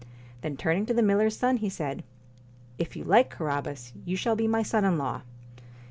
[0.41, 2.03] Then turning to the miller's son, he said:
[2.41, 5.21] * If you like, Carabas, you shall be my son in law.